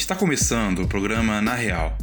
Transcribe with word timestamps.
Está 0.00 0.16
começando 0.16 0.80
o 0.80 0.88
programa 0.88 1.42
Na 1.42 1.54
Real. 1.54 1.96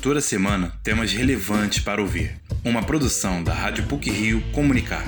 Toda 0.00 0.22
semana 0.22 0.72
temas 0.82 1.12
relevantes 1.12 1.80
para 1.80 2.00
ouvir. 2.00 2.40
Uma 2.64 2.82
produção 2.82 3.44
da 3.44 3.52
Rádio 3.52 3.84
PUC 3.84 4.10
Rio 4.10 4.42
Comunicar. 4.52 5.04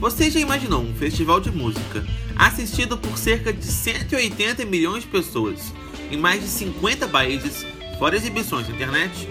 Você 0.00 0.30
já 0.30 0.40
imaginou 0.40 0.82
um 0.82 0.94
festival 0.94 1.38
de 1.38 1.50
música 1.50 2.06
assistido 2.36 2.96
por 2.96 3.18
cerca 3.18 3.52
de 3.52 3.66
180 3.66 4.64
milhões 4.64 5.02
de 5.02 5.10
pessoas 5.10 5.74
em 6.10 6.16
mais 6.16 6.40
de 6.40 6.48
50 6.48 7.06
países, 7.08 7.66
fora 7.98 8.16
exibições 8.16 8.66
na 8.66 8.74
internet? 8.74 9.28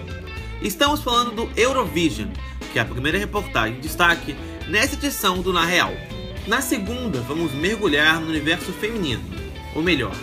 Estamos 0.62 1.02
falando 1.02 1.32
do 1.32 1.60
Eurovision, 1.60 2.28
que 2.72 2.78
é 2.78 2.82
a 2.82 2.86
primeira 2.86 3.18
reportagem 3.18 3.78
em 3.78 3.80
destaque 3.80 4.36
nessa 4.68 4.94
edição 4.94 5.42
do 5.42 5.52
Na 5.52 5.64
Real. 5.66 5.92
Na 6.46 6.60
segunda, 6.60 7.20
vamos 7.22 7.52
mergulhar 7.52 8.20
no 8.20 8.28
universo 8.28 8.72
feminino, 8.74 9.24
ou 9.74 9.82
melhor, 9.82 10.14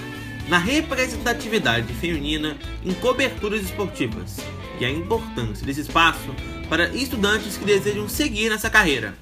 na 0.48 0.58
representatividade 0.58 1.94
feminina 1.94 2.58
em 2.84 2.94
coberturas 2.94 3.62
esportivas 3.62 4.38
e 4.80 4.86
a 4.86 4.90
importância 4.90 5.66
desse 5.66 5.82
espaço 5.82 6.34
para 6.70 6.90
estudantes 6.90 7.58
que 7.58 7.66
desejam 7.66 8.10
seguir 8.10 8.50
nessa 8.50 8.70
carreira. 8.70 9.16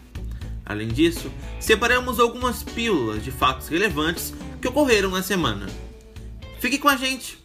Além 0.66 0.88
disso, 0.88 1.32
separamos 1.60 2.20
algumas 2.20 2.64
pílulas 2.64 3.24
de 3.24 3.32
fatos 3.32 3.68
relevantes 3.68 4.34
que 4.62 4.68
ocorreram 4.68 5.12
na 5.12 5.22
semana. 5.22 5.68
Fique 6.60 6.78
com 6.78 6.88
a 6.88 6.96
gente! 6.96 7.40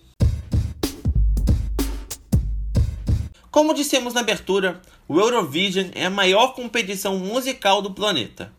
Como 3.50 3.74
dissemos 3.74 4.12
na 4.12 4.20
abertura, 4.20 4.82
o 5.08 5.18
Eurovision 5.18 5.88
é 5.94 6.04
a 6.04 6.10
maior 6.10 6.48
competição 6.48 7.18
musical 7.18 7.80
do 7.80 7.90
planeta 7.90 8.52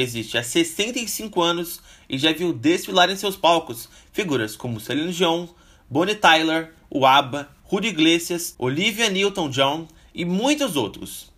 existe 0.00 0.38
há 0.38 0.42
65 0.42 1.40
anos 1.40 1.80
e 2.08 2.16
já 2.18 2.32
viu 2.32 2.52
desfilar 2.52 3.10
em 3.10 3.16
seus 3.16 3.36
palcos 3.36 3.88
figuras 4.12 4.56
como 4.56 4.80
Celine 4.80 5.12
Dion, 5.12 5.48
Bonnie 5.90 6.14
Tyler, 6.14 6.72
o 6.90 7.04
ABBA, 7.04 7.48
Rudy 7.64 7.88
Iglesias, 7.88 8.54
Olivia 8.58 9.10
Newton-John 9.10 9.86
e 10.14 10.24
muitos 10.24 10.76
outros. 10.76 11.30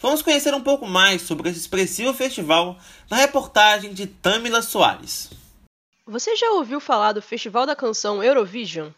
Vamos 0.00 0.22
conhecer 0.22 0.54
um 0.54 0.60
pouco 0.60 0.86
mais 0.86 1.22
sobre 1.22 1.48
esse 1.48 1.58
expressivo 1.58 2.14
festival 2.14 2.78
na 3.10 3.16
reportagem 3.16 3.92
de 3.92 4.06
Tamila 4.06 4.62
Soares. 4.62 5.30
Você 6.06 6.36
já 6.36 6.50
ouviu 6.52 6.80
falar 6.80 7.12
do 7.12 7.20
Festival 7.20 7.66
da 7.66 7.76
Canção 7.76 8.22
Eurovision? 8.22 8.90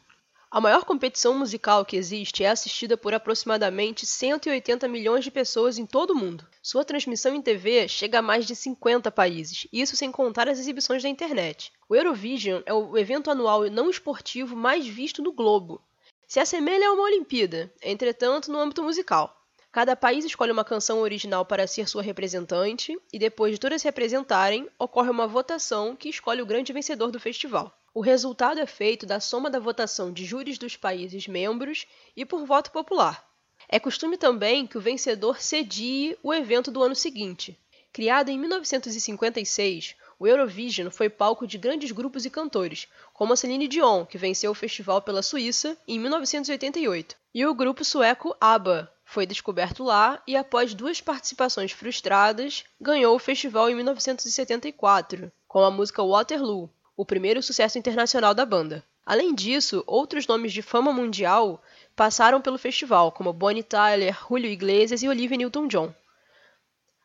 A 0.53 0.61
maior 0.61 0.85
competição 0.85 1.39
musical 1.39 1.85
que 1.85 1.97
existe 1.97 2.43
é 2.43 2.49
assistida 2.49 2.97
por 2.97 3.15
aproximadamente 3.15 4.05
180 4.05 4.89
milhões 4.89 5.23
de 5.23 5.31
pessoas 5.31 5.79
em 5.79 5.87
todo 5.87 6.11
o 6.11 6.17
mundo. 6.17 6.45
Sua 6.61 6.85
transmissão 6.85 7.33
em 7.33 7.41
TV 7.41 7.87
chega 7.87 8.19
a 8.19 8.23
mais 8.23 8.45
de 8.47 8.57
50 8.57 9.13
países, 9.13 9.69
isso 9.73 9.95
sem 9.95 10.11
contar 10.11 10.49
as 10.49 10.59
exibições 10.59 11.05
da 11.05 11.09
internet. 11.09 11.73
O 11.89 11.95
Eurovision 11.95 12.63
é 12.67 12.75
o 12.75 12.99
evento 12.99 13.31
anual 13.31 13.71
não 13.71 13.89
esportivo 13.89 14.57
mais 14.57 14.85
visto 14.85 15.23
no 15.23 15.33
globo. 15.33 15.81
Se 16.27 16.41
assemelha 16.41 16.89
a 16.89 16.93
uma 16.95 17.05
Olimpíada, 17.05 17.73
entretanto, 17.81 18.51
no 18.51 18.59
âmbito 18.59 18.83
musical. 18.83 19.41
Cada 19.71 19.95
país 19.95 20.25
escolhe 20.25 20.51
uma 20.51 20.65
canção 20.65 20.99
original 20.99 21.47
para 21.47 21.69
ser 21.69 21.89
sua 21.89 22.03
representante, 22.03 22.99
e 23.13 23.21
depois 23.21 23.53
de 23.53 23.61
todas 23.61 23.83
se 23.83 23.87
representarem, 23.87 24.69
ocorre 24.77 25.11
uma 25.11 25.29
votação 25.29 25.95
que 25.95 26.09
escolhe 26.09 26.43
o 26.43 26.47
grande 26.47 26.73
vencedor 26.73 27.13
do 27.13 27.21
festival. 27.21 27.73
O 27.93 28.01
resultado 28.01 28.61
é 28.61 28.67
feito 28.67 29.05
da 29.05 29.19
soma 29.19 29.51
da 29.51 29.59
votação 29.59 30.13
de 30.13 30.25
júris 30.25 30.59
dos 30.59 30.77
países 30.77 31.27
membros 31.27 31.87
e 32.17 32.25
por 32.25 32.47
voto 32.47 32.71
popular. 32.71 33.29
É 33.69 33.81
costume 33.81 34.17
também 34.17 34.67
que 34.67 34.79
o 34.79 34.81
vencedor 34.81 35.41
cedie 35.41 36.17
o 36.23 36.33
evento 36.33 36.71
do 36.71 36.83
ano 36.83 36.95
seguinte. 36.95 37.59
Criado 37.93 38.29
em 38.29 38.39
1956, 38.39 39.97
o 40.21 40.27
Eurovision 40.27 40.91
foi 40.91 41.09
palco 41.09 41.47
de 41.47 41.59
grandes 41.59 41.91
grupos 41.91 42.25
e 42.25 42.31
cantores, 42.31 42.87
como 43.13 43.33
a 43.33 43.37
Celine 43.37 43.67
Dion, 43.67 44.07
que 44.07 44.19
venceu 44.19 44.53
o 44.53 44.55
festival 44.55 45.03
pela 45.03 45.23
Suíça 45.23 45.77
em 45.89 45.99
1988, 45.99 47.17
e 47.35 47.45
o 47.45 47.55
grupo 47.55 47.85
sueco 47.85 48.37
ABBA, 48.41 48.93
foi 49.05 49.27
descoberto 49.27 49.83
lá 49.83 50.23
e, 50.25 50.37
após 50.37 50.73
duas 50.73 51.01
participações 51.01 51.73
frustradas, 51.73 52.63
ganhou 52.81 53.17
o 53.17 53.19
festival 53.19 53.69
em 53.69 53.75
1974, 53.75 55.33
com 55.49 55.65
a 55.65 55.71
música 55.71 56.05
Waterloo, 56.05 56.71
o 57.01 57.05
primeiro 57.07 57.43
sucesso 57.43 57.79
internacional 57.79 58.35
da 58.35 58.45
banda. 58.45 58.85
Além 59.07 59.35
disso, 59.35 59.83
outros 59.87 60.27
nomes 60.27 60.53
de 60.53 60.61
fama 60.61 60.93
mundial 60.93 61.63
passaram 61.97 62.43
pelo 62.43 62.59
festival, 62.59 63.11
como 63.11 63.33
Bonnie 63.33 63.63
Tyler, 63.63 64.15
Julio 64.29 64.51
Iglesias 64.51 65.03
e 65.03 65.09
Olivia 65.09 65.39
Newton-John. 65.39 65.95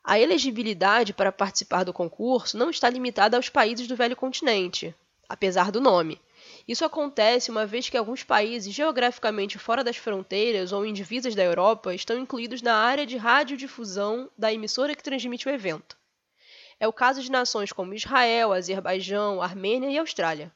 A 0.04 0.20
elegibilidade 0.20 1.14
para 1.14 1.32
participar 1.32 1.86
do 1.86 1.94
concurso 1.94 2.58
não 2.58 2.70
está 2.70 2.90
limitada 2.90 3.38
aos 3.38 3.48
países 3.48 3.88
do 3.88 3.96
velho 3.96 4.18
continente, 4.18 4.94
apesar 5.30 5.72
do 5.72 5.80
nome. 5.80 6.20
Isso 6.68 6.84
acontece 6.84 7.50
uma 7.50 7.66
vez 7.66 7.88
que 7.88 7.96
alguns 7.96 8.22
países 8.22 8.74
geograficamente 8.74 9.58
fora 9.58 9.82
das 9.82 9.96
fronteiras 9.96 10.74
ou 10.74 10.86
em 10.86 10.92
divisas 10.92 11.36
da 11.36 11.44
Europa 11.44 11.96
estão 11.96 12.20
incluídos 12.20 12.62
na 12.62 12.76
área 12.76 13.06
de 13.06 13.16
radiodifusão 13.16 14.30
da 14.38 14.52
emissora 14.52 14.94
que 14.94 15.02
transmite 15.02 15.48
o 15.48 15.52
evento. 15.52 15.96
É 16.80 16.88
o 16.88 16.94
caso 16.94 17.22
de 17.22 17.32
nações 17.32 17.72
como 17.72 17.94
Israel, 17.94 18.52
Azerbaijão, 18.52 19.42
Armênia 19.42 19.90
e 19.90 19.98
Austrália. 19.98 20.52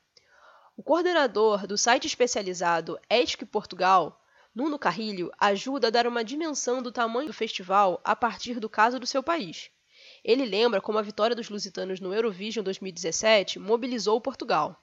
O 0.76 0.84
coordenador 0.84 1.66
do 1.66 1.78
site 1.78 2.08
especializado 2.08 3.00
ESC 3.10 3.46
Portugal, 3.46 4.22
Nuno 4.54 4.78
Carrilho, 4.78 5.32
ajuda 5.40 5.88
a 5.88 5.92
dar 5.92 6.08
uma 6.08 6.24
dimensão 6.24 6.82
do 6.82 6.92
tamanho 6.92 7.28
do 7.28 7.34
festival 7.34 8.02
a 8.04 8.16
partir 8.16 8.60
do 8.60 8.70
caso 8.70 9.00
do 9.00 9.08
seu 9.08 9.24
país. 9.24 9.70
Ele 10.24 10.46
lembra 10.46 10.82
como 10.82 10.98
a 10.98 11.02
vitória 11.02 11.36
dos 11.36 11.50
lusitanos 11.50 12.00
no 12.00 12.14
Eurovision 12.14 12.64
2017 12.64 13.60
mobilizou 13.60 14.20
Portugal. 14.20 14.76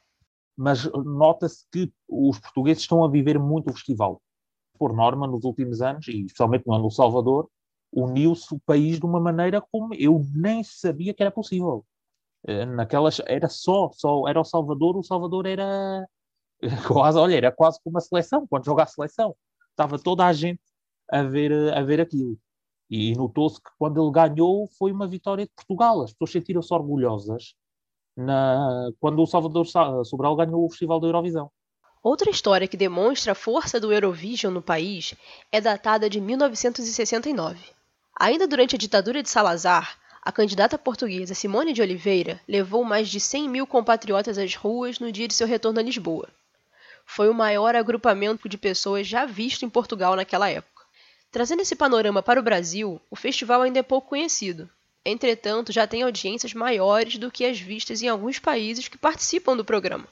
Mas 0.57 0.85
nota-se 0.93 1.67
que 1.71 1.93
os 2.09 2.39
portugueses 2.39 2.83
estão 2.83 3.05
a 3.05 3.11
viver 3.11 3.39
muito 3.39 3.71
o 3.71 3.75
festival. 3.75 4.23
Por 4.79 4.95
norma, 4.95 5.27
nos 5.27 5.45
últimos 5.45 5.83
anos, 5.83 6.09
e 6.09 6.25
especialmente 6.25 6.67
no 6.67 6.75
ano 6.75 6.85
do 6.85 6.91
Salvador, 6.91 7.51
uniu-se 7.97 8.55
o 8.55 8.61
país 8.61 9.01
de 9.01 9.07
uma 9.07 9.19
maneira 9.19 9.61
como 9.73 9.95
eu 9.95 10.23
nem 10.35 10.63
sabia 10.63 11.15
que 11.15 11.23
era 11.23 11.33
possível. 11.33 11.85
Eh, 12.47 12.67
naquelas 12.67 13.21
era 13.27 13.49
só, 13.49 13.91
só 13.93 14.29
era 14.29 14.41
o 14.41 14.45
Salvador, 14.45 14.97
o 14.97 15.03
Salvador 15.03 15.47
era 15.47 16.07
quase, 16.87 17.19
olha, 17.19 17.37
era 17.37 17.51
quase 17.53 17.81
como 17.83 17.95
uma 17.97 18.01
seleção, 18.01 18.47
quando 18.47 18.67
joga 18.67 18.83
a 18.83 18.87
seleção. 18.87 19.35
Estava 19.71 19.99
toda 19.99 20.27
a 20.27 20.33
gente 20.33 20.61
a 21.11 21.23
ver, 21.23 21.53
a 21.75 21.83
ver 21.83 22.01
aquilo. 22.01 22.39
E 22.91 23.15
notou-se 23.17 23.61
que 23.61 23.71
quando 23.79 24.03
ele 24.03 24.13
ganhou 24.13 24.69
foi 24.79 24.93
uma 24.93 25.09
vitória 25.09 25.47
de 25.47 25.53
Portugal. 25.57 26.03
As 26.03 26.13
pessoas 26.13 26.33
sentiram-se 26.33 26.73
orgulhosas 26.73 27.55
na, 28.17 28.91
quando 29.01 29.23
o 29.23 29.27
Salvador 29.27 29.67
Sobral 30.05 30.37
ganhou 30.37 30.65
o 30.65 30.71
Festival 30.71 31.01
da 31.01 31.09
Eurovisão. 31.09 31.51
Outra 32.03 32.31
história 32.31 32.69
que 32.69 32.77
demonstra 32.77 33.33
a 33.33 33.35
força 33.35 33.81
do 33.81 33.93
Eurovision 33.93 34.53
no 34.53 34.63
país 34.63 35.15
é 35.51 35.61
datada 35.61 36.09
de 36.09 36.21
1969. 36.21 37.76
Ainda 38.19 38.47
durante 38.47 38.75
a 38.75 38.79
ditadura 38.79 39.23
de 39.23 39.29
Salazar, 39.29 39.99
a 40.23 40.33
candidata 40.33 40.79
portuguesa 40.79 41.35
Simone 41.35 41.75
de 41.75 41.83
Oliveira 41.83 42.41
levou 42.49 42.83
mais 42.83 43.11
de 43.11 43.21
100 43.21 43.47
mil 43.47 43.67
compatriotas 43.67 44.39
às 44.39 44.55
ruas 44.55 44.99
no 44.99 45.13
dia 45.13 45.29
de 45.29 45.35
seu 45.35 45.47
retorno 45.47 45.81
a 45.81 45.83
Lisboa. 45.83 46.27
Foi 47.05 47.29
o 47.29 47.35
maior 47.35 47.77
agrupamento 47.77 48.49
de 48.49 48.57
pessoas 48.57 49.07
já 49.07 49.27
visto 49.27 49.67
em 49.67 49.69
Portugal 49.69 50.17
naquela 50.17 50.49
época. 50.49 50.87
Trazendo 51.31 51.61
esse 51.61 51.77
panorama 51.77 52.23
para 52.23 52.41
o 52.41 52.43
Brasil, 52.43 52.99
o 53.11 53.17
festival 53.17 53.61
ainda 53.61 53.81
é 53.81 53.83
pouco 53.83 54.09
conhecido. 54.09 54.67
Entretanto, 55.05 55.71
já 55.71 55.87
tem 55.87 56.03
audiências 56.03 56.55
maiores 56.55 57.19
do 57.19 57.31
que 57.31 57.45
as 57.45 57.61
vistas 57.61 58.01
em 58.01 58.09
alguns 58.09 58.39
países 58.39 58.89
que 58.89 58.97
participam 58.97 59.55
do 59.55 59.65
programa. 59.65 60.09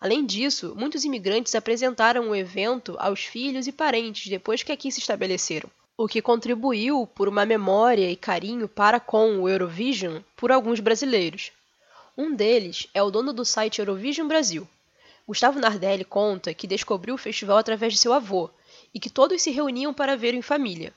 Além 0.00 0.26
disso, 0.26 0.74
muitos 0.76 1.04
imigrantes 1.04 1.54
apresentaram 1.54 2.30
o 2.30 2.34
evento 2.34 2.96
aos 2.98 3.20
filhos 3.20 3.68
e 3.68 3.72
parentes 3.72 4.28
depois 4.28 4.64
que 4.64 4.72
aqui 4.72 4.90
se 4.90 4.98
estabeleceram 4.98 5.70
o 6.00 6.06
que 6.06 6.22
contribuiu 6.22 7.08
por 7.08 7.26
uma 7.26 7.44
memória 7.44 8.08
e 8.08 8.14
carinho 8.14 8.68
para 8.68 9.00
com 9.00 9.40
o 9.40 9.48
Eurovision 9.48 10.20
por 10.36 10.52
alguns 10.52 10.78
brasileiros. 10.78 11.50
Um 12.16 12.36
deles 12.36 12.86
é 12.94 13.02
o 13.02 13.10
dono 13.10 13.32
do 13.32 13.44
site 13.44 13.80
Eurovision 13.80 14.28
Brasil. 14.28 14.66
Gustavo 15.26 15.58
Nardelli 15.58 16.04
conta 16.04 16.54
que 16.54 16.68
descobriu 16.68 17.16
o 17.16 17.18
festival 17.18 17.58
através 17.58 17.94
de 17.94 17.98
seu 17.98 18.12
avô 18.12 18.48
e 18.94 19.00
que 19.00 19.10
todos 19.10 19.42
se 19.42 19.50
reuniam 19.50 19.92
para 19.92 20.16
ver 20.16 20.34
em 20.34 20.40
família, 20.40 20.92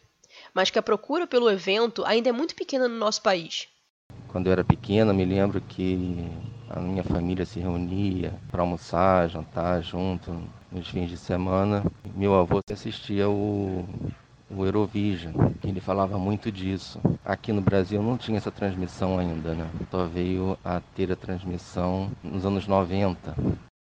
mas 0.54 0.70
que 0.70 0.78
a 0.78 0.84
procura 0.84 1.26
pelo 1.26 1.50
evento 1.50 2.06
ainda 2.06 2.30
é 2.30 2.32
muito 2.32 2.54
pequena 2.54 2.88
no 2.88 2.96
nosso 2.96 3.24
país. 3.24 3.68
Quando 4.28 4.48
eu 4.48 4.54
era 4.54 4.64
pequena, 4.64 5.12
me 5.12 5.26
lembro 5.26 5.62
que 5.62 6.30
a 6.70 6.80
minha 6.80 7.04
família 7.04 7.46
se 7.46 7.60
reunia 7.60 8.40
para 8.52 8.62
almoçar, 8.62 9.28
jantar 9.30 9.82
junto 9.82 10.32
nos 10.72 10.88
fins 10.88 11.10
de 11.10 11.18
semana. 11.18 11.84
Meu 12.16 12.36
avô 12.36 12.62
assistia 12.72 13.28
o 13.28 13.84
o 14.56 14.66
Eurovision, 14.66 15.34
que 15.60 15.68
ele 15.68 15.80
falava 15.80 16.18
muito 16.18 16.52
disso. 16.52 17.00
Aqui 17.24 17.52
no 17.54 17.62
Brasil 17.62 18.02
não 18.02 18.18
tinha 18.18 18.38
essa 18.38 18.52
transmissão 18.52 19.18
ainda, 19.18 19.54
né? 19.54 19.70
Só 19.90 20.06
veio 20.06 20.58
a 20.64 20.82
ter 20.96 21.12
a 21.12 21.16
transmissão 21.16 22.10
nos 22.24 22.46
anos 22.46 22.68
90. 22.68 23.36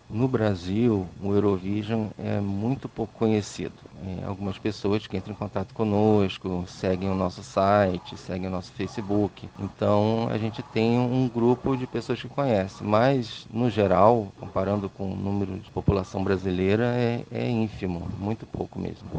no 0.07 0.27
Brasil, 0.27 1.07
o 1.21 1.33
Eurovision 1.33 2.07
é 2.17 2.39
muito 2.39 2.87
pouco 2.87 3.11
conhecido. 3.17 3.73
É, 4.05 4.25
algumas 4.25 4.57
pessoas 4.57 5.07
que 5.07 5.17
entram 5.17 5.33
em 5.33 5.37
contato 5.37 5.73
conosco, 5.73 6.63
seguem 6.67 7.09
o 7.09 7.15
nosso 7.15 7.43
site, 7.43 8.15
seguem 8.15 8.47
o 8.47 8.51
nosso 8.51 8.71
Facebook. 8.73 9.49
Então, 9.59 10.27
a 10.29 10.37
gente 10.37 10.61
tem 10.61 10.99
um 10.99 11.27
grupo 11.27 11.75
de 11.75 11.87
pessoas 11.87 12.21
que 12.21 12.27
conhecem. 12.27 12.87
Mas, 12.87 13.47
no 13.51 13.69
geral, 13.69 14.31
comparando 14.39 14.89
com 14.89 15.11
o 15.11 15.15
número 15.15 15.57
de 15.57 15.71
população 15.71 16.23
brasileira, 16.23 16.85
é, 16.95 17.25
é 17.31 17.49
ínfimo, 17.49 18.07
muito 18.19 18.45
pouco 18.45 18.79
mesmo. 18.79 19.09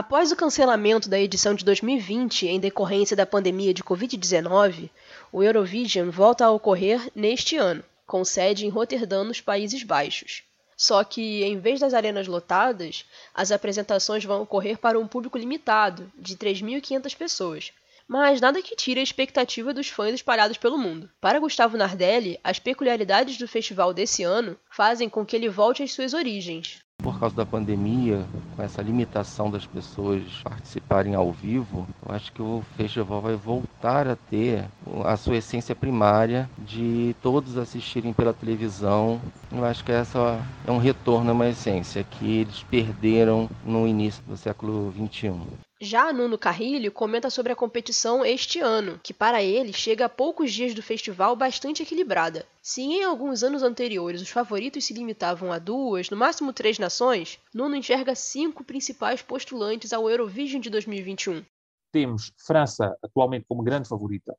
Após 0.00 0.32
o 0.32 0.36
cancelamento 0.36 1.10
da 1.10 1.20
edição 1.20 1.54
de 1.54 1.62
2020 1.62 2.46
em 2.46 2.58
decorrência 2.58 3.14
da 3.14 3.26
pandemia 3.26 3.74
de 3.74 3.84
Covid-19, 3.84 4.88
o 5.30 5.42
Eurovision 5.42 6.08
volta 6.08 6.46
a 6.46 6.50
ocorrer 6.50 7.10
neste 7.14 7.58
ano 7.58 7.84
com 8.06 8.24
sede 8.24 8.64
em 8.64 8.70
Roterdã, 8.70 9.22
nos 9.24 9.42
Países 9.42 9.82
Baixos. 9.82 10.42
Só 10.74 11.04
que, 11.04 11.44
em 11.44 11.58
vez 11.58 11.80
das 11.80 11.92
arenas 11.92 12.26
lotadas, 12.26 13.04
as 13.34 13.52
apresentações 13.52 14.24
vão 14.24 14.40
ocorrer 14.40 14.78
para 14.78 14.98
um 14.98 15.06
público 15.06 15.36
limitado, 15.36 16.10
de 16.16 16.34
3.500 16.34 17.14
pessoas. 17.14 17.70
Mas 18.08 18.40
nada 18.40 18.62
que 18.62 18.74
tire 18.74 19.00
a 19.00 19.02
expectativa 19.02 19.74
dos 19.74 19.88
fãs 19.88 20.14
espalhados 20.14 20.56
pelo 20.56 20.78
mundo. 20.78 21.10
Para 21.20 21.38
Gustavo 21.38 21.76
Nardelli, 21.76 22.40
as 22.42 22.58
peculiaridades 22.58 23.36
do 23.36 23.46
festival 23.46 23.92
desse 23.92 24.22
ano 24.22 24.56
fazem 24.70 25.10
com 25.10 25.26
que 25.26 25.36
ele 25.36 25.50
volte 25.50 25.82
às 25.82 25.92
suas 25.92 26.14
origens, 26.14 26.80
por 27.00 27.18
causa 27.18 27.34
da 27.34 27.46
pandemia, 27.46 28.24
com 28.54 28.62
essa 28.62 28.82
limitação 28.82 29.50
das 29.50 29.66
pessoas 29.66 30.22
participarem 30.42 31.14
ao 31.14 31.32
vivo, 31.32 31.86
eu 32.06 32.14
acho 32.14 32.32
que 32.32 32.42
o 32.42 32.62
festival 32.76 33.20
vai 33.20 33.34
voltar 33.34 34.06
a 34.06 34.16
ter 34.16 34.64
a 35.04 35.16
sua 35.16 35.36
essência 35.36 35.74
primária 35.74 36.48
de 36.58 37.14
todos 37.22 37.56
assistirem 37.56 38.12
pela 38.12 38.32
televisão. 38.32 39.20
Eu 39.50 39.64
acho 39.64 39.84
que 39.84 39.92
essa 39.92 40.40
é 40.66 40.70
um 40.70 40.78
retorno 40.78 41.30
a 41.30 41.34
uma 41.34 41.48
essência 41.48 42.04
que 42.04 42.38
eles 42.38 42.62
perderam 42.62 43.48
no 43.64 43.86
início 43.86 44.22
do 44.26 44.36
século 44.36 44.92
XXI. 44.92 45.69
Já 45.82 46.12
Nuno 46.12 46.36
Carrilho 46.36 46.92
comenta 46.92 47.30
sobre 47.30 47.52
a 47.52 47.56
competição 47.56 48.22
este 48.22 48.60
ano, 48.60 49.00
que 49.02 49.14
para 49.14 49.42
ele 49.42 49.72
chega 49.72 50.04
a 50.04 50.08
poucos 50.10 50.52
dias 50.52 50.74
do 50.74 50.82
festival 50.82 51.34
bastante 51.34 51.82
equilibrada. 51.82 52.44
Se 52.60 52.82
em 52.82 53.02
alguns 53.02 53.42
anos 53.42 53.62
anteriores 53.62 54.20
os 54.20 54.28
favoritos 54.28 54.84
se 54.84 54.92
limitavam 54.92 55.50
a 55.50 55.58
duas, 55.58 56.10
no 56.10 56.18
máximo 56.18 56.52
três 56.52 56.78
nações, 56.78 57.38
Nuno 57.54 57.76
enxerga 57.76 58.14
cinco 58.14 58.62
principais 58.62 59.22
postulantes 59.22 59.94
ao 59.94 60.10
Eurovision 60.10 60.60
de 60.60 60.68
2021. 60.68 61.42
Temos 61.90 62.30
França 62.36 62.94
atualmente 63.02 63.46
como 63.48 63.62
grande 63.62 63.88
favorita, 63.88 64.36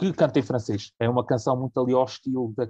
que 0.00 0.10
canta 0.14 0.38
em 0.38 0.42
francês. 0.42 0.90
É 0.98 1.06
uma 1.06 1.26
canção 1.26 1.54
muito 1.54 1.78
ali 1.78 1.92
ao 1.92 2.06
estilo 2.06 2.54
da, 2.56 2.66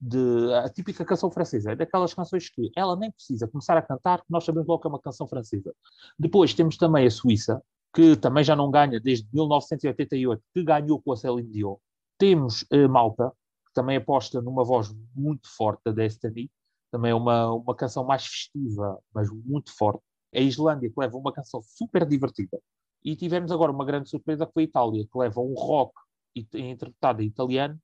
de 0.00 0.54
a 0.54 0.68
típica 0.68 1.04
canção 1.04 1.30
francesa, 1.30 1.72
é 1.72 1.76
daquelas 1.76 2.14
canções 2.14 2.48
que 2.48 2.70
ela 2.74 2.96
nem 2.96 3.10
precisa 3.10 3.46
começar 3.46 3.76
a 3.76 3.82
cantar, 3.82 4.22
nós 4.28 4.44
sabemos 4.44 4.66
logo 4.66 4.80
que 4.80 4.86
é 4.86 4.90
uma 4.90 5.00
canção 5.00 5.28
francesa. 5.28 5.74
Depois 6.18 6.54
temos 6.54 6.76
também 6.76 7.06
a 7.06 7.10
Suíça, 7.10 7.62
que 7.94 8.16
também 8.16 8.42
já 8.42 8.56
não 8.56 8.70
ganha 8.70 8.98
desde 8.98 9.28
1988, 9.32 10.42
que 10.54 10.62
ganhou 10.62 11.02
com 11.02 11.12
a 11.12 11.16
Céline 11.16 11.50
Dion. 11.50 11.76
Temos 12.16 12.64
a 12.72 12.88
Malta, 12.88 13.30
que 13.66 13.72
também 13.74 13.96
aposta 13.96 14.40
numa 14.40 14.64
voz 14.64 14.94
muito 15.14 15.48
forte 15.54 15.82
da 15.84 15.92
Destiny, 15.92 16.50
também 16.90 17.12
é 17.12 17.14
uma, 17.14 17.52
uma 17.52 17.74
canção 17.74 18.04
mais 18.04 18.26
festiva, 18.26 18.98
mas 19.14 19.28
muito 19.30 19.76
forte. 19.76 20.02
A 20.34 20.40
Islândia, 20.40 20.88
que 20.88 20.98
leva 20.98 21.16
uma 21.16 21.32
canção 21.32 21.60
super 21.62 22.06
divertida. 22.06 22.58
E 23.02 23.16
tivemos 23.16 23.52
agora 23.52 23.72
uma 23.72 23.84
grande 23.84 24.08
surpresa 24.08 24.46
que 24.46 24.52
foi 24.52 24.64
a 24.64 24.66
Itália, 24.66 25.06
que 25.06 25.18
leva 25.18 25.40
um 25.40 25.54
rock 25.54 25.92
interpretado 26.34 27.22
em 27.22 27.26
italiano 27.26 27.80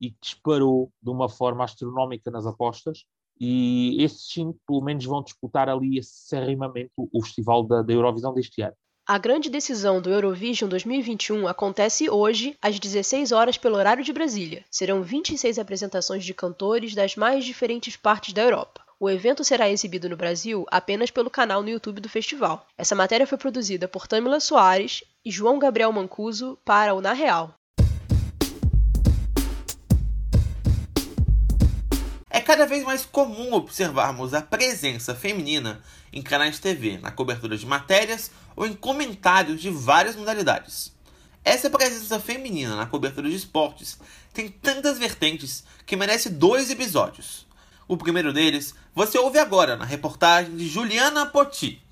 e 0.00 0.14
disparou 0.20 0.92
de 1.02 1.10
uma 1.10 1.28
forma 1.28 1.64
astronómica 1.64 2.30
nas 2.30 2.46
apostas. 2.46 3.04
E 3.40 4.02
esses 4.02 4.28
sim, 4.32 4.54
pelo 4.66 4.82
menos, 4.82 5.04
vão 5.04 5.22
disputar 5.22 5.68
ali 5.68 5.98
acerrimamente 5.98 6.90
o 6.96 7.22
festival 7.22 7.62
da, 7.62 7.82
da 7.82 7.92
Eurovisão 7.92 8.34
deste 8.34 8.62
ano. 8.62 8.74
A 9.10 9.16
grande 9.16 9.48
decisão 9.48 10.02
do 10.02 10.10
Eurovision 10.10 10.68
2021 10.68 11.48
acontece 11.48 12.10
hoje, 12.10 12.54
às 12.60 12.78
16 12.78 13.32
horas, 13.32 13.56
pelo 13.56 13.76
horário 13.76 14.04
de 14.04 14.12
Brasília. 14.12 14.66
Serão 14.70 15.02
26 15.02 15.58
apresentações 15.58 16.26
de 16.26 16.34
cantores 16.34 16.94
das 16.94 17.16
mais 17.16 17.42
diferentes 17.42 17.96
partes 17.96 18.34
da 18.34 18.42
Europa. 18.42 18.82
O 19.00 19.08
evento 19.08 19.42
será 19.42 19.70
exibido 19.70 20.10
no 20.10 20.16
Brasil 20.16 20.66
apenas 20.70 21.10
pelo 21.10 21.30
canal 21.30 21.62
no 21.62 21.70
YouTube 21.70 22.02
do 22.02 22.08
festival. 22.08 22.66
Essa 22.76 22.94
matéria 22.94 23.26
foi 23.26 23.38
produzida 23.38 23.88
por 23.88 24.06
Tamila 24.06 24.40
Soares 24.40 25.02
e 25.24 25.30
João 25.30 25.58
Gabriel 25.58 25.90
Mancuso 25.90 26.58
para 26.62 26.92
o 26.92 27.00
Na 27.00 27.14
Real. 27.14 27.54
Cada 32.48 32.64
vez 32.64 32.82
mais 32.82 33.04
comum 33.04 33.52
observarmos 33.52 34.32
a 34.32 34.40
presença 34.40 35.14
feminina 35.14 35.82
em 36.10 36.22
canais 36.22 36.54
de 36.54 36.62
TV, 36.62 36.96
na 36.96 37.10
cobertura 37.10 37.58
de 37.58 37.66
matérias 37.66 38.30
ou 38.56 38.66
em 38.66 38.72
comentários 38.72 39.60
de 39.60 39.68
várias 39.68 40.16
modalidades. 40.16 40.90
Essa 41.44 41.68
presença 41.68 42.18
feminina 42.18 42.74
na 42.74 42.86
cobertura 42.86 43.28
de 43.28 43.36
esportes 43.36 43.98
tem 44.32 44.48
tantas 44.48 44.98
vertentes 44.98 45.62
que 45.84 45.94
merece 45.94 46.30
dois 46.30 46.70
episódios. 46.70 47.46
O 47.86 47.98
primeiro 47.98 48.32
deles 48.32 48.74
você 48.94 49.18
ouve 49.18 49.38
agora 49.38 49.76
na 49.76 49.84
reportagem 49.84 50.56
de 50.56 50.66
Juliana 50.66 51.26
Poti. 51.26 51.82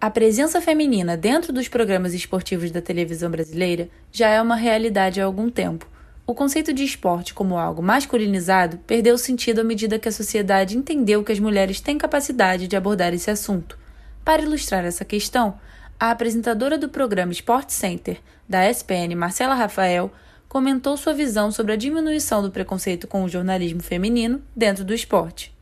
A 0.00 0.10
presença 0.10 0.60
feminina 0.60 1.16
dentro 1.16 1.52
dos 1.52 1.68
programas 1.68 2.14
esportivos 2.14 2.72
da 2.72 2.82
televisão 2.82 3.30
brasileira 3.30 3.88
já 4.10 4.28
é 4.28 4.42
uma 4.42 4.56
realidade 4.56 5.20
há 5.20 5.24
algum 5.24 5.48
tempo 5.48 5.93
o 6.26 6.34
conceito 6.34 6.72
de 6.72 6.82
esporte 6.82 7.34
como 7.34 7.58
algo 7.58 7.82
masculinizado 7.82 8.78
perdeu 8.86 9.18
sentido 9.18 9.60
à 9.60 9.64
medida 9.64 9.98
que 9.98 10.08
a 10.08 10.12
sociedade 10.12 10.76
entendeu 10.76 11.22
que 11.22 11.32
as 11.32 11.38
mulheres 11.38 11.80
têm 11.80 11.98
capacidade 11.98 12.66
de 12.66 12.76
abordar 12.76 13.12
esse 13.12 13.30
assunto. 13.30 13.78
Para 14.24 14.40
ilustrar 14.40 14.86
essa 14.86 15.04
questão, 15.04 15.58
a 16.00 16.10
apresentadora 16.10 16.78
do 16.78 16.88
programa 16.88 17.32
Sport 17.32 17.68
Center 17.70 18.18
da 18.48 18.68
SPN, 18.70 19.14
Marcela 19.14 19.54
Rafael, 19.54 20.10
comentou 20.48 20.96
sua 20.96 21.12
visão 21.12 21.50
sobre 21.50 21.72
a 21.72 21.76
diminuição 21.76 22.40
do 22.40 22.50
preconceito 22.50 23.06
com 23.06 23.24
o 23.24 23.28
jornalismo 23.28 23.82
feminino 23.82 24.40
dentro 24.56 24.84
do 24.84 24.94
esporte. 24.94 25.52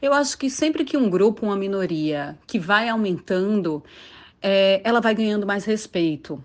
Eu 0.00 0.12
acho 0.12 0.36
que 0.38 0.50
sempre 0.50 0.84
que 0.84 0.96
um 0.96 1.08
grupo, 1.08 1.46
uma 1.46 1.56
minoria, 1.56 2.36
que 2.46 2.58
vai 2.58 2.88
aumentando, 2.88 3.82
é, 4.42 4.80
ela 4.84 5.00
vai 5.00 5.14
ganhando 5.14 5.46
mais 5.46 5.64
respeito. 5.64 6.42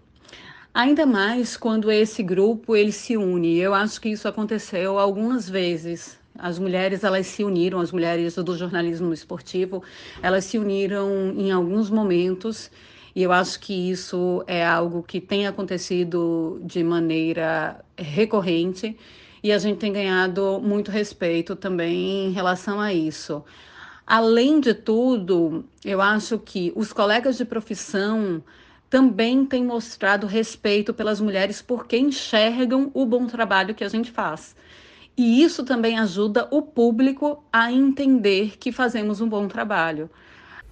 Ainda 0.73 1.05
mais 1.05 1.57
quando 1.57 1.91
esse 1.91 2.21
grupo 2.21 2.75
ele 2.75 2.91
se 2.91 3.17
une. 3.17 3.57
Eu 3.57 3.73
acho 3.73 3.99
que 3.99 4.09
isso 4.09 4.27
aconteceu 4.27 4.99
algumas 4.99 5.49
vezes. 5.49 6.19
As 6.37 6.59
mulheres 6.59 7.03
elas 7.03 7.27
se 7.27 7.43
uniram, 7.43 7.79
as 7.79 7.91
mulheres 7.91 8.35
do 8.35 8.57
jornalismo 8.57 9.11
esportivo, 9.11 9.83
elas 10.21 10.45
se 10.45 10.57
uniram 10.57 11.33
em 11.35 11.51
alguns 11.51 11.89
momentos. 11.89 12.71
E 13.15 13.23
eu 13.23 13.31
acho 13.31 13.59
que 13.59 13.73
isso 13.91 14.43
é 14.47 14.65
algo 14.65 15.03
que 15.03 15.19
tem 15.19 15.47
acontecido 15.47 16.61
de 16.63 16.83
maneira 16.83 17.83
recorrente 17.97 18.95
e 19.43 19.51
a 19.51 19.57
gente 19.57 19.79
tem 19.79 19.91
ganhado 19.91 20.61
muito 20.61 20.91
respeito 20.91 21.55
também 21.55 22.27
em 22.27 22.31
relação 22.31 22.79
a 22.79 22.93
isso. 22.93 23.43
Além 24.05 24.59
de 24.59 24.73
tudo, 24.73 25.65
eu 25.83 26.01
acho 26.01 26.37
que 26.37 26.71
os 26.75 26.93
colegas 26.93 27.37
de 27.37 27.45
profissão 27.45 28.43
também 28.89 29.45
tem 29.45 29.63
mostrado 29.63 30.25
respeito 30.25 30.93
pelas 30.93 31.21
mulheres 31.21 31.61
porque 31.61 31.97
enxergam 31.97 32.89
o 32.93 33.05
bom 33.05 33.27
trabalho 33.27 33.75
que 33.75 33.83
a 33.83 33.89
gente 33.89 34.11
faz. 34.11 34.55
E 35.15 35.43
isso 35.43 35.63
também 35.63 35.99
ajuda 35.99 36.47
o 36.49 36.61
público 36.61 37.43
a 37.51 37.71
entender 37.71 38.57
que 38.57 38.71
fazemos 38.71 39.21
um 39.21 39.27
bom 39.27 39.47
trabalho. 39.47 40.09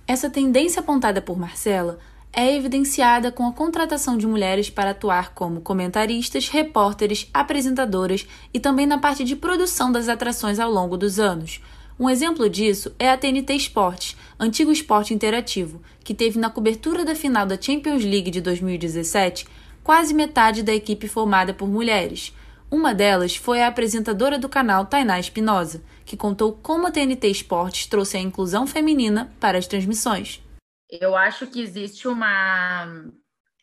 Essa 0.07 0.29
tendência 0.29 0.79
apontada 0.79 1.21
por 1.21 1.37
Marcela 1.37 1.99
é 2.31 2.55
evidenciada 2.55 3.31
com 3.31 3.45
a 3.45 3.51
contratação 3.51 4.17
de 4.17 4.25
mulheres 4.25 4.69
para 4.69 4.91
atuar 4.91 5.33
como 5.33 5.61
comentaristas, 5.61 6.47
repórteres, 6.49 7.29
apresentadoras 7.33 8.27
e 8.53 8.59
também 8.59 8.85
na 8.85 8.97
parte 8.97 9.23
de 9.23 9.35
produção 9.35 9.91
das 9.91 10.07
atrações 10.07 10.59
ao 10.59 10.71
longo 10.71 10.97
dos 10.97 11.19
anos. 11.19 11.61
Um 11.99 12.09
exemplo 12.09 12.47
disso 12.47 12.95
é 12.99 13.09
a 13.09 13.17
TNT 13.17 13.55
Sports, 13.55 14.15
antigo 14.39 14.71
esporte 14.71 15.15
interativo, 15.15 15.81
que 16.03 16.13
teve 16.13 16.37
na 16.37 16.49
cobertura 16.49 17.03
da 17.03 17.15
final 17.15 17.45
da 17.45 17.59
Champions 17.59 18.03
League 18.03 18.29
de 18.29 18.39
2017 18.39 19.47
quase 19.83 20.13
metade 20.13 20.61
da 20.61 20.73
equipe 20.73 21.07
formada 21.07 21.53
por 21.53 21.67
mulheres. 21.67 22.35
Uma 22.69 22.93
delas 22.93 23.35
foi 23.37 23.61
a 23.61 23.67
apresentadora 23.67 24.37
do 24.37 24.49
canal 24.49 24.85
Tainá 24.85 25.17
Espinosa, 25.17 25.81
que 26.05 26.17
contou 26.17 26.53
como 26.53 26.85
a 26.85 26.91
TNT 26.91 27.29
Sports 27.29 27.87
trouxe 27.87 28.17
a 28.17 28.19
inclusão 28.19 28.67
feminina 28.67 29.33
para 29.39 29.57
as 29.57 29.65
transmissões. 29.65 30.43
Eu 30.89 31.15
acho 31.15 31.47
que 31.47 31.61
existe 31.61 32.07
uma, 32.07 33.09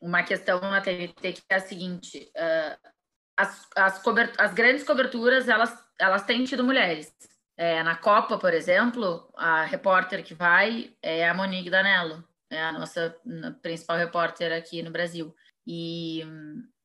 uma 0.00 0.22
questão 0.22 0.60
na 0.60 0.80
TNT 0.80 1.34
que 1.34 1.42
é 1.50 1.56
a 1.56 1.60
seguinte: 1.60 2.30
uh, 2.34 2.88
as, 3.36 3.68
as, 3.76 4.02
as 4.38 4.54
grandes 4.54 4.82
coberturas 4.82 5.46
elas, 5.46 5.72
elas 6.00 6.24
têm 6.24 6.42
tido 6.44 6.64
mulheres. 6.64 7.12
É, 7.56 7.82
na 7.82 7.94
Copa, 7.94 8.36
por 8.38 8.52
exemplo, 8.52 9.28
a 9.36 9.64
repórter 9.64 10.24
que 10.24 10.34
vai 10.34 10.92
é 11.00 11.28
a 11.28 11.34
Monique 11.34 11.70
Danello, 11.70 12.24
é 12.50 12.62
a 12.62 12.72
nossa 12.72 13.14
principal 13.62 13.96
repórter 13.96 14.52
aqui 14.52 14.82
no 14.82 14.90
Brasil. 14.90 15.34
E 15.66 16.22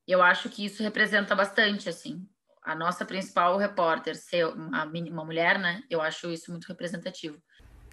eu 0.07 0.21
acho 0.21 0.49
que 0.49 0.65
isso 0.65 0.83
representa 0.83 1.35
bastante, 1.35 1.89
assim. 1.89 2.25
a 2.63 2.75
nossa 2.75 3.03
principal 3.03 3.57
repórter 3.57 4.15
ser 4.15 4.45
uma, 4.45 4.85
uma 4.85 5.25
mulher, 5.25 5.57
né? 5.57 5.81
Eu 5.89 6.01
acho 6.01 6.29
isso 6.29 6.51
muito 6.51 6.67
representativo. 6.67 7.37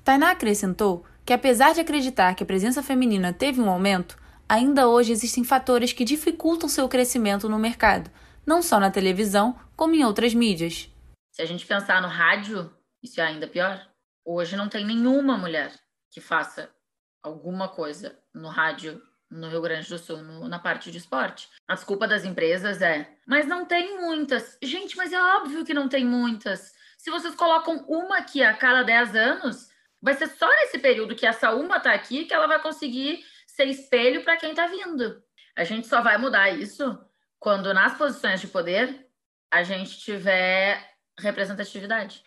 Tainá 0.05 0.33
acrescentou 0.33 1.05
que, 1.25 1.33
apesar 1.33 1.73
de 1.73 1.81
acreditar 1.81 2.35
que 2.35 2.43
a 2.43 2.47
presença 2.47 2.83
feminina 2.83 3.33
teve 3.33 3.61
um 3.61 3.71
aumento, 3.71 4.19
ainda 4.49 4.87
hoje 4.87 5.13
existem 5.13 5.43
fatores 5.43 5.93
que 5.93 6.05
dificultam 6.05 6.69
seu 6.69 6.89
crescimento 6.89 7.49
no 7.49 7.59
mercado, 7.59 8.11
não 8.45 8.63
só 8.63 8.79
na 8.79 8.91
televisão, 8.91 9.57
como 9.75 9.95
em 9.95 10.05
outras 10.05 10.35
mídias. 10.35 10.91
Se 11.37 11.43
a 11.43 11.45
gente 11.45 11.67
pensar 11.67 12.01
no 12.01 12.09
rádio, 12.09 12.75
isso 13.03 13.21
é 13.21 13.25
ainda 13.25 13.47
pior. 13.47 13.87
Hoje 14.25 14.57
não 14.57 14.71
tem 14.71 14.87
nenhuma 14.87 15.37
mulher 15.37 15.71
que 16.11 16.19
faça 16.19 16.75
alguma 17.23 17.69
coisa 17.69 18.19
no 18.35 18.49
rádio 18.49 19.03
no 19.31 19.51
Rio 19.51 19.61
Grande 19.61 19.87
do 19.87 19.99
Sul, 19.99 20.23
no, 20.23 20.49
na 20.49 20.59
parte 20.59 20.91
de 20.91 20.97
esporte. 20.97 21.51
A 21.69 21.75
desculpa 21.75 22.09
das 22.09 22.25
empresas 22.25 22.81
é, 22.81 23.15
mas 23.27 23.47
não 23.47 23.67
tem 23.67 24.01
muitas. 24.01 24.57
Gente, 24.63 24.97
mas 24.97 25.13
é 25.13 25.21
óbvio 25.21 25.63
que 25.63 25.75
não 25.75 25.91
tem 25.91 26.07
muitas. 26.07 26.73
Se 26.97 27.11
vocês 27.11 27.35
colocam 27.35 27.85
uma 27.87 28.17
aqui 28.17 28.43
a 28.43 28.55
cada 28.55 28.83
10 28.83 29.15
anos, 29.15 29.69
vai 30.01 30.15
ser 30.15 30.29
só 30.29 30.49
nesse 30.49 30.79
período 30.79 31.15
que 31.15 31.27
essa 31.27 31.55
uma 31.55 31.77
está 31.77 31.93
aqui 31.93 32.25
que 32.25 32.33
ela 32.33 32.47
vai 32.47 32.63
conseguir 32.63 33.23
ser 33.47 33.67
espelho 33.67 34.25
para 34.25 34.39
quem 34.39 34.53
está 34.53 34.69
vindo. 34.69 35.23
A 35.55 35.65
gente 35.65 35.87
só 35.87 36.01
vai 36.01 36.17
mudar 36.17 36.49
isso 36.49 36.99
quando 37.39 37.75
nas 37.75 37.95
posições 37.99 38.41
de 38.41 38.47
poder 38.47 39.07
a 39.51 39.63
gente 39.63 39.99
tiver 39.99 40.96
representatividade. 41.19 42.23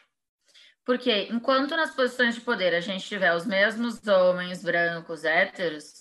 Porque 0.85 1.27
enquanto 1.31 1.75
nas 1.75 1.91
posições 1.91 2.35
de 2.35 2.41
poder 2.41 2.73
a 2.73 2.79
gente 2.79 3.07
tiver 3.07 3.35
os 3.35 3.45
mesmos 3.45 4.05
homens 4.07 4.63
brancos 4.63 5.23
héteros, 5.23 5.93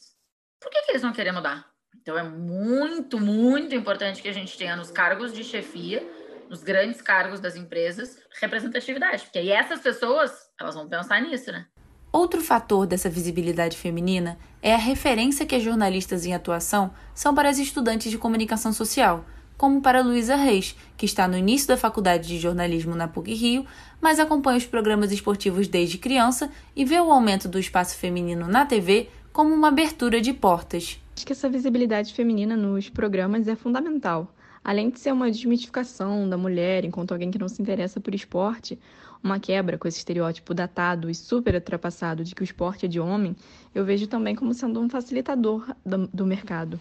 por 0.61 0.71
que, 0.71 0.83
que 0.83 0.93
eles 0.93 1.03
vão 1.03 1.13
querer 1.13 1.33
mudar? 1.33 1.69
Então 2.01 2.17
é 2.17 2.23
muito, 2.23 3.21
muito 3.21 3.75
importante 3.75 4.23
que 4.23 4.29
a 4.29 4.33
gente 4.33 4.57
tenha 4.57 4.77
nos 4.77 4.91
cargos 4.91 5.33
de 5.33 5.45
chefia, 5.45 6.03
nos 6.49 6.63
grandes 6.63 7.03
cargos 7.03 7.41
das 7.41 7.55
empresas, 7.55 8.19
representatividade, 8.41 9.25
porque 9.25 9.39
aí 9.39 9.51
essas 9.51 9.81
pessoas, 9.81 10.33
elas 10.59 10.75
vão 10.75 10.89
pensar 10.89 11.21
nisso, 11.21 11.53
né? 11.53 11.67
Outro 12.11 12.41
fator 12.41 12.87
dessa 12.87 13.11
visibilidade 13.11 13.77
feminina 13.77 14.39
é 14.63 14.75
a 14.75 14.79
referência 14.79 15.45
que 15.45 15.55
as 15.55 15.63
jornalistas 15.63 16.25
em 16.25 16.35
atuação 16.35 16.93
são 17.15 17.35
para 17.35 17.51
as 17.51 17.59
estudantes 17.59 18.11
de 18.11 18.17
comunicação 18.17 18.73
social, 18.73 19.27
como 19.59 19.83
para 19.83 20.01
Luísa 20.01 20.37
Reis, 20.37 20.77
que 20.97 21.05
está 21.05 21.27
no 21.27 21.37
início 21.37 21.67
da 21.67 21.77
faculdade 21.77 22.29
de 22.29 22.39
jornalismo 22.39 22.95
na 22.95 23.09
PUC 23.09 23.35
Rio, 23.35 23.67
mas 24.01 24.21
acompanha 24.21 24.57
os 24.57 24.65
programas 24.65 25.11
esportivos 25.11 25.67
desde 25.67 25.99
criança 25.99 26.49
e 26.77 26.85
vê 26.85 27.01
o 27.01 27.11
aumento 27.11 27.49
do 27.49 27.59
espaço 27.59 27.97
feminino 27.97 28.47
na 28.47 28.65
TV 28.65 29.09
como 29.33 29.53
uma 29.53 29.69
abertura 29.69 30.21
de 30.21 30.33
portas. 30.33 31.01
Acho 31.17 31.27
que 31.27 31.33
essa 31.33 31.49
visibilidade 31.49 32.15
feminina 32.15 32.57
nos 32.57 32.89
programas 32.89 33.49
é 33.49 33.57
fundamental. 33.57 34.33
Além 34.63 34.91
de 34.91 35.01
ser 35.01 35.13
uma 35.13 35.31
desmitificação 35.31 36.29
da 36.29 36.37
mulher 36.37 36.85
enquanto 36.85 37.11
alguém 37.11 37.31
que 37.31 37.39
não 37.39 37.49
se 37.49 37.61
interessa 37.61 38.01
por 38.01 38.15
esporte, 38.15 38.79
uma 39.23 39.41
quebra 39.41 39.77
com 39.77 39.89
esse 39.89 39.99
estereótipo 39.99 40.55
datado 40.55 41.11
e 41.11 41.15
super 41.15 41.57
ultrapassado 41.57 42.23
de 42.23 42.33
que 42.33 42.43
o 42.43 42.45
esporte 42.45 42.87
é 42.87 42.89
de 42.89 43.01
homem, 43.01 43.35
eu 43.75 43.85
vejo 43.85 44.07
também 44.07 44.37
como 44.37 44.55
sendo 44.55 44.81
um 44.81 44.89
facilitador 44.89 45.67
do 45.85 46.25
mercado. 46.25 46.79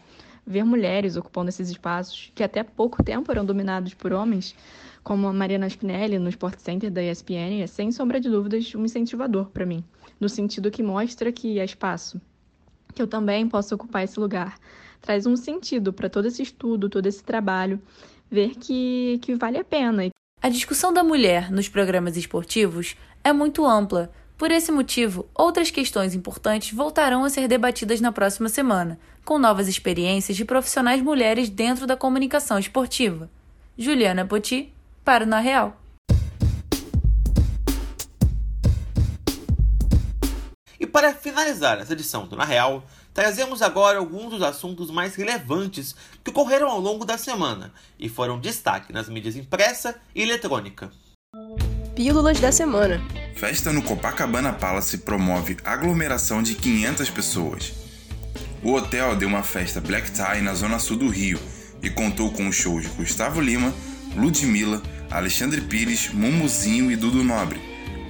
Ver 0.50 0.64
mulheres 0.64 1.18
ocupando 1.18 1.50
esses 1.50 1.70
espaços 1.70 2.32
que 2.34 2.42
até 2.42 2.64
pouco 2.64 3.04
tempo 3.04 3.30
eram 3.30 3.44
dominados 3.44 3.94
por 3.94 4.14
homens, 4.14 4.56
como 5.04 5.28
a 5.28 5.34
Mariana 5.34 5.68
Spinelli 5.68 6.18
no 6.18 6.30
Sport 6.30 6.58
Center 6.60 6.90
da 6.90 7.04
ESPN, 7.04 7.62
é 7.62 7.68
sem 7.68 7.92
sombra 7.92 8.18
de 8.18 8.30
dúvidas 8.30 8.74
um 8.74 8.86
incentivador 8.86 9.50
para 9.50 9.66
mim, 9.66 9.84
no 10.18 10.30
sentido 10.30 10.72
que 10.72 10.82
mostra 10.82 11.34
que 11.34 11.60
há 11.60 11.66
espaço, 11.66 12.22
que 12.96 13.02
eu 13.02 13.08
também 13.08 13.48
possa 13.50 13.76
ocupar 13.76 14.06
esse 14.06 14.18
lugar. 14.18 14.58
Traz 15.02 15.26
um 15.26 15.36
sentido 15.36 15.92
para 15.92 16.10
todo 16.10 16.28
esse 16.28 16.42
estudo, 16.42 16.90
todo 16.90 17.06
esse 17.08 17.24
trabalho, 17.24 17.82
ver 18.32 18.52
que, 18.56 19.20
que 19.22 19.36
vale 19.36 19.58
a 19.58 19.66
pena. 19.66 20.10
A 20.42 20.50
discussão 20.50 20.94
da 20.94 21.04
mulher 21.04 21.52
nos 21.52 21.68
programas 21.68 22.16
esportivos 22.16 22.96
é 23.22 23.34
muito 23.34 23.66
ampla. 23.66 24.12
Por 24.38 24.52
esse 24.52 24.72
motivo, 24.72 25.28
outras 25.34 25.72
questões 25.72 26.14
importantes 26.14 26.72
voltarão 26.72 27.26
a 27.26 27.30
ser 27.30 27.48
debatidas 27.48 28.00
na 28.00 28.12
próxima 28.12 28.48
semana, 28.48 29.00
com 29.26 29.40
novas 29.40 29.68
experiências 29.68 30.38
de 30.38 30.46
profissionais 30.46 31.02
mulheres 31.02 31.50
dentro 31.50 31.88
da 31.88 31.98
comunicação 31.98 32.60
esportiva. 32.60 33.32
Juliana 33.76 34.28
Poti, 34.28 34.72
para 35.04 35.24
o 35.24 35.28
Na 35.28 35.40
Real. 35.40 35.82
E 40.80 40.86
para 40.86 41.16
finalizar 41.16 41.80
essa 41.80 41.94
edição 41.94 42.28
do 42.28 42.36
Na 42.36 42.46
Real, 42.46 42.84
trazemos 43.16 43.64
agora 43.64 43.98
alguns 43.98 44.30
dos 44.30 44.44
assuntos 44.44 44.92
mais 44.92 45.16
relevantes 45.16 45.96
que 46.24 46.30
ocorreram 46.30 46.70
ao 46.70 46.80
longo 46.80 47.06
da 47.06 47.18
semana 47.18 47.74
e 47.98 48.08
foram 48.08 48.40
destaque 48.40 48.94
nas 48.94 49.10
mídias 49.10 49.36
impressa 49.36 50.00
e 50.14 50.22
eletrônica. 50.22 50.92
Pílulas 51.98 52.40
da 52.40 52.52
semana. 52.52 53.02
Festa 53.36 53.74
no 53.74 53.82
Copacabana 53.82 54.54
Palace 54.54 55.00
promove 55.00 55.58
aglomeração 55.66 56.42
de 56.42 56.56
500 56.56 57.10
pessoas. 57.10 57.74
O 58.64 58.72
hotel 58.74 59.16
deu 59.16 59.28
uma 59.28 59.44
festa 59.44 59.82
black 59.82 60.12
tie 60.12 60.40
na 60.42 60.54
zona 60.54 60.80
sul 60.80 60.96
do 60.96 61.10
Rio 61.10 61.40
e 61.82 61.90
contou 61.90 62.32
com 62.32 62.50
shows 62.52 62.84
de 62.84 62.90
Gustavo 62.90 63.42
Lima, 63.42 63.74
Ludmilla, 64.16 64.82
Alexandre 65.12 65.60
Pires, 65.60 66.10
Mumuzinho 66.14 66.92
e 66.92 66.96
Dudu 66.96 67.24
Nobre 67.24 67.60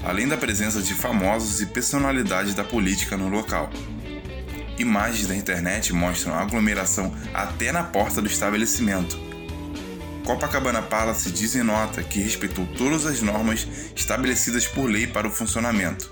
além 0.03 0.27
da 0.27 0.38
presença 0.38 0.82
de 0.82 0.94
famosos 0.94 1.62
e 1.62 1.65
personalidades 1.65 2.53
da 2.53 2.63
política 2.63 3.17
no 3.17 3.27
local. 3.27 3.70
Imagens 4.77 5.27
da 5.27 5.36
internet 5.36 5.91
mostram 5.91 6.34
a 6.34 6.41
aglomeração 6.41 7.13
até 7.34 7.72
na 7.72 7.84
porta 7.84 8.22
do 8.22 8.27
estabelecimento. 8.27 9.20
Copacabana 10.28 10.82
Palace 10.82 11.32
diz 11.32 11.56
em 11.56 11.64
nota 11.64 12.04
que 12.04 12.20
respeitou 12.20 12.68
todas 12.78 13.06
as 13.06 13.22
normas 13.22 13.66
estabelecidas 13.96 14.68
por 14.68 14.90
lei 14.90 15.08
para 15.08 15.26
o 15.26 15.32
funcionamento. 15.32 16.12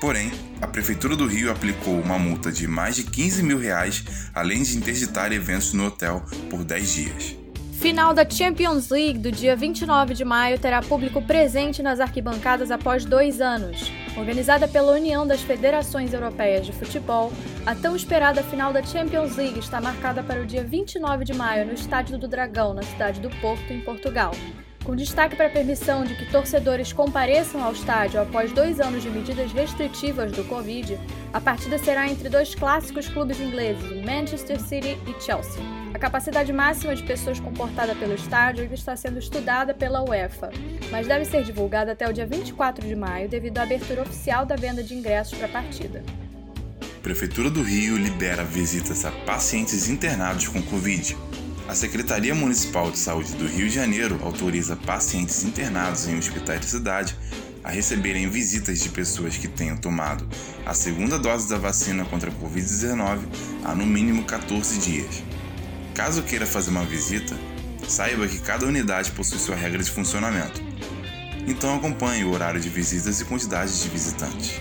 Porém, 0.00 0.30
a 0.62 0.68
Prefeitura 0.68 1.16
do 1.16 1.26
Rio 1.26 1.50
aplicou 1.50 2.00
uma 2.00 2.16
multa 2.16 2.52
de 2.52 2.68
mais 2.68 2.94
de 2.94 3.02
15 3.02 3.42
mil 3.42 3.58
reais, 3.58 4.04
além 4.32 4.62
de 4.62 4.76
interditar 4.76 5.32
eventos 5.32 5.72
no 5.72 5.86
hotel 5.86 6.24
por 6.48 6.62
10 6.62 6.92
dias. 6.92 7.43
Final 7.74 8.14
da 8.14 8.28
Champions 8.28 8.88
League 8.88 9.18
do 9.18 9.30
dia 9.30 9.54
29 9.54 10.14
de 10.14 10.24
maio 10.24 10.58
terá 10.58 10.80
público 10.80 11.20
presente 11.20 11.82
nas 11.82 12.00
arquibancadas 12.00 12.70
após 12.70 13.04
dois 13.04 13.40
anos. 13.40 13.92
Organizada 14.16 14.66
pela 14.66 14.92
União 14.92 15.26
das 15.26 15.42
Federações 15.42 16.14
Europeias 16.14 16.64
de 16.64 16.72
Futebol, 16.72 17.30
a 17.66 17.74
tão 17.74 17.94
esperada 17.94 18.42
final 18.42 18.72
da 18.72 18.82
Champions 18.82 19.36
League 19.36 19.58
está 19.58 19.80
marcada 19.80 20.22
para 20.22 20.40
o 20.40 20.46
dia 20.46 20.64
29 20.64 21.24
de 21.24 21.34
maio 21.34 21.66
no 21.66 21.74
Estádio 21.74 22.16
do 22.16 22.26
Dragão, 22.26 22.72
na 22.72 22.82
cidade 22.82 23.20
do 23.20 23.28
Porto, 23.40 23.70
em 23.70 23.80
Portugal. 23.80 24.32
Com 24.82 24.94
destaque 24.94 25.36
para 25.36 25.46
a 25.46 25.50
permissão 25.50 26.04
de 26.04 26.14
que 26.14 26.30
torcedores 26.30 26.92
compareçam 26.92 27.62
ao 27.62 27.72
estádio 27.72 28.20
após 28.20 28.52
dois 28.52 28.80
anos 28.80 29.02
de 29.02 29.10
medidas 29.10 29.52
restritivas 29.52 30.32
do 30.32 30.44
Covid, 30.44 30.98
a 31.32 31.40
partida 31.40 31.76
será 31.76 32.08
entre 32.08 32.28
dois 32.28 32.54
clássicos 32.54 33.08
clubes 33.08 33.40
ingleses, 33.40 34.04
Manchester 34.04 34.60
City 34.60 34.96
e 35.06 35.22
Chelsea. 35.22 35.83
A 35.94 35.98
capacidade 35.98 36.52
máxima 36.52 36.96
de 36.96 37.04
pessoas 37.04 37.38
comportada 37.38 37.94
pelo 37.94 38.14
estádio 38.14 38.68
está 38.74 38.96
sendo 38.96 39.16
estudada 39.20 39.72
pela 39.72 40.02
UEFA, 40.02 40.50
mas 40.90 41.06
deve 41.06 41.24
ser 41.24 41.44
divulgada 41.44 41.92
até 41.92 42.08
o 42.08 42.12
dia 42.12 42.26
24 42.26 42.84
de 42.84 42.96
maio 42.96 43.28
devido 43.28 43.58
à 43.58 43.62
abertura 43.62 44.02
oficial 44.02 44.44
da 44.44 44.56
venda 44.56 44.82
de 44.82 44.92
ingressos 44.92 45.38
para 45.38 45.46
a 45.46 45.52
partida. 45.52 46.02
Prefeitura 47.00 47.48
do 47.48 47.62
Rio 47.62 47.96
libera 47.96 48.42
visitas 48.42 49.04
a 49.04 49.12
pacientes 49.24 49.88
internados 49.88 50.48
com 50.48 50.60
Covid. 50.62 51.16
A 51.68 51.76
Secretaria 51.76 52.34
Municipal 52.34 52.90
de 52.90 52.98
Saúde 52.98 53.32
do 53.34 53.46
Rio 53.46 53.68
de 53.68 53.74
Janeiro 53.76 54.18
autoriza 54.24 54.74
pacientes 54.74 55.44
internados 55.44 56.08
em 56.08 56.18
hospitais 56.18 56.60
da 56.60 56.66
cidade 56.66 57.16
a 57.62 57.70
receberem 57.70 58.28
visitas 58.28 58.80
de 58.80 58.88
pessoas 58.88 59.36
que 59.36 59.46
tenham 59.46 59.76
tomado 59.76 60.28
a 60.66 60.74
segunda 60.74 61.20
dose 61.20 61.48
da 61.48 61.56
vacina 61.56 62.04
contra 62.04 62.30
a 62.30 62.34
Covid-19 62.34 63.20
há 63.64 63.76
no 63.76 63.86
mínimo 63.86 64.24
14 64.24 64.80
dias. 64.80 65.33
Caso 65.94 66.24
queira 66.24 66.44
fazer 66.44 66.70
uma 66.70 66.82
visita, 66.82 67.36
saiba 67.86 68.26
que 68.26 68.40
cada 68.40 68.66
unidade 68.66 69.12
possui 69.12 69.38
sua 69.38 69.54
regra 69.54 69.80
de 69.80 69.88
funcionamento. 69.88 70.60
Então 71.46 71.76
acompanhe 71.76 72.24
o 72.24 72.32
horário 72.32 72.60
de 72.60 72.68
visitas 72.68 73.20
e 73.20 73.24
quantidade 73.24 73.80
de 73.80 73.88
visitantes. 73.88 74.60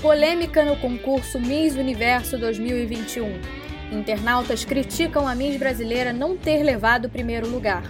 Polêmica 0.00 0.64
no 0.64 0.74
concurso 0.78 1.38
Miss 1.38 1.74
Universo 1.74 2.38
2021. 2.38 3.38
Internautas 3.92 4.64
criticam 4.64 5.28
a 5.28 5.34
Miss 5.34 5.58
brasileira 5.58 6.10
não 6.10 6.38
ter 6.38 6.62
levado 6.62 7.04
o 7.04 7.10
primeiro 7.10 7.46
lugar. 7.48 7.82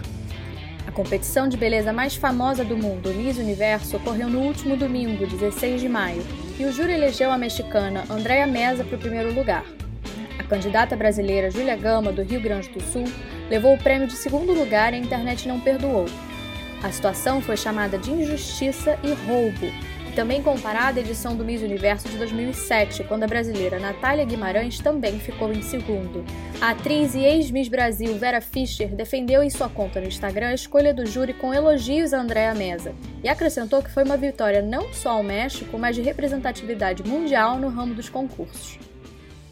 A 0.85 0.91
competição 0.91 1.47
de 1.47 1.55
beleza 1.55 1.93
mais 1.93 2.15
famosa 2.15 2.65
do 2.65 2.75
mundo, 2.75 3.13
Miss 3.13 3.37
Universo, 3.37 3.95
ocorreu 3.95 4.27
no 4.27 4.41
último 4.41 4.75
domingo, 4.75 5.25
16 5.25 5.79
de 5.79 5.87
maio, 5.87 6.21
e 6.59 6.65
o 6.65 6.71
júri 6.73 6.91
elegeu 6.91 7.31
a 7.31 7.37
mexicana 7.37 8.03
Andréa 8.09 8.45
Mesa 8.45 8.83
para 8.83 8.97
o 8.97 8.99
primeiro 8.99 9.33
lugar. 9.33 9.63
Candidata 10.47 10.95
brasileira 10.95 11.51
Júlia 11.51 11.75
Gama, 11.75 12.11
do 12.11 12.23
Rio 12.23 12.41
Grande 12.41 12.69
do 12.69 12.81
Sul, 12.81 13.05
levou 13.49 13.73
o 13.73 13.77
prêmio 13.77 14.07
de 14.07 14.13
segundo 14.13 14.53
lugar 14.53 14.93
e 14.93 14.95
a 14.95 14.99
internet 14.99 15.47
não 15.47 15.59
perdoou. 15.59 16.05
A 16.83 16.91
situação 16.91 17.41
foi 17.41 17.57
chamada 17.57 17.97
de 17.97 18.11
injustiça 18.11 18.97
e 19.03 19.11
roubo 19.27 19.71
também 20.17 20.41
comparada 20.41 20.99
à 20.99 21.03
edição 21.03 21.35
do 21.35 21.45
Miss 21.45 21.61
Universo 21.61 22.09
de 22.09 22.17
2007, 22.17 23.03
quando 23.03 23.21
a 23.21 23.27
brasileira 23.27 23.77
Natália 23.77 24.25
Guimarães 24.25 24.79
também 24.79 25.19
ficou 25.19 25.53
em 25.53 25.61
segundo. 25.61 26.25
A 26.59 26.71
atriz 26.71 27.13
e 27.13 27.19
ex-Miss 27.19 27.67
Brasil 27.67 28.17
Vera 28.17 28.41
Fischer 28.41 28.87
defendeu 28.95 29.43
em 29.43 29.49
sua 29.51 29.69
conta 29.69 30.01
no 30.01 30.07
Instagram 30.07 30.47
a 30.47 30.53
escolha 30.55 30.91
do 30.91 31.05
júri 31.05 31.35
com 31.35 31.53
elogios 31.53 32.15
a 32.15 32.19
Andréa 32.19 32.55
Mesa 32.55 32.95
e 33.23 33.29
acrescentou 33.29 33.83
que 33.83 33.91
foi 33.91 34.03
uma 34.03 34.17
vitória 34.17 34.59
não 34.59 34.91
só 34.91 35.11
ao 35.11 35.23
México, 35.23 35.77
mas 35.77 35.95
de 35.95 36.01
representatividade 36.01 37.03
mundial 37.03 37.59
no 37.59 37.69
ramo 37.69 37.93
dos 37.93 38.09
concursos. 38.09 38.86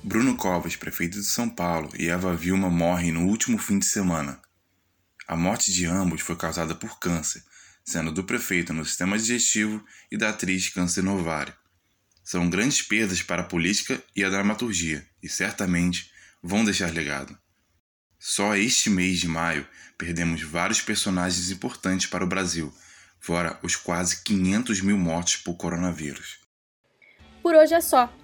Bruno 0.07 0.35
Covas, 0.35 0.75
prefeito 0.75 1.19
de 1.19 1.25
São 1.25 1.49
Paulo, 1.49 1.89
e 1.97 2.09
Eva 2.09 2.35
Vilma 2.35 2.69
morrem 2.69 3.11
no 3.11 3.25
último 3.25 3.57
fim 3.57 3.79
de 3.79 3.87
semana. 3.87 4.39
A 5.27 5.35
morte 5.35 5.73
de 5.73 5.87
ambos 5.87 6.21
foi 6.21 6.35
causada 6.35 6.75
por 6.75 6.99
câncer, 6.99 7.43
sendo 7.83 8.11
do 8.11 8.23
prefeito 8.23 8.71
no 8.71 8.85
sistema 8.85 9.17
digestivo 9.17 9.83
e 10.11 10.15
da 10.15 10.29
atriz 10.29 10.69
câncer 10.69 11.01
no 11.01 11.17
ovário. 11.17 11.55
São 12.23 12.47
grandes 12.47 12.83
perdas 12.83 13.23
para 13.23 13.41
a 13.41 13.45
política 13.45 13.99
e 14.15 14.23
a 14.23 14.29
dramaturgia, 14.29 15.03
e 15.23 15.27
certamente 15.27 16.11
vão 16.39 16.63
deixar 16.63 16.93
legado. 16.93 17.35
Só 18.19 18.55
este 18.55 18.91
mês 18.91 19.17
de 19.17 19.27
maio 19.27 19.67
perdemos 19.97 20.43
vários 20.43 20.81
personagens 20.81 21.49
importantes 21.49 22.05
para 22.05 22.23
o 22.23 22.27
Brasil, 22.27 22.71
fora 23.19 23.59
os 23.63 23.75
quase 23.75 24.21
500 24.21 24.81
mil 24.81 24.99
mortes 24.99 25.37
por 25.37 25.55
coronavírus. 25.55 26.37
Por 27.41 27.55
hoje 27.55 27.73
é 27.73 27.81
só. 27.81 28.15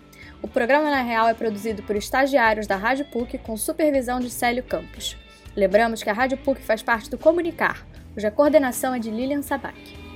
O 0.43 0.47
programa 0.47 0.89
Na 0.89 1.03
Real 1.03 1.27
é 1.27 1.35
produzido 1.35 1.83
por 1.83 1.95
estagiários 1.95 2.65
da 2.65 2.75
Rádio 2.75 3.05
PUC 3.05 3.37
com 3.37 3.55
supervisão 3.55 4.19
de 4.19 4.29
Célio 4.31 4.63
Campos. 4.63 5.15
Lembramos 5.55 6.01
que 6.01 6.09
a 6.09 6.13
Rádio 6.13 6.37
PUC 6.39 6.61
faz 6.61 6.81
parte 6.81 7.11
do 7.11 7.17
Comunicar, 7.17 7.85
cuja 8.15 8.31
coordenação 8.31 8.95
é 8.95 8.99
de 8.99 9.11
Lilian 9.11 9.43
Sabac. 9.43 10.10